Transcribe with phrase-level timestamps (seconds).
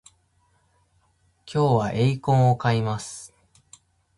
[1.45, 3.35] 今日はエイコンを買います